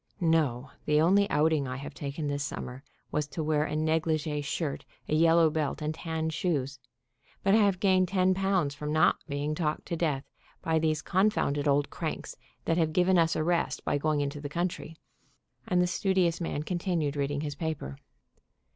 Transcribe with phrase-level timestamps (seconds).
[0.19, 4.83] "No, the only outing I have taken this summer was to wear a negligee shirt,
[5.07, 6.79] a yellow belt and tan shoes,
[7.43, 10.23] but I have gained ten pounds from not being talked to death
[10.63, 12.35] by these confounded old cranks
[12.65, 14.95] that have given us a rest by going into the country,"
[15.67, 17.99] and the studious man continued reading his paper.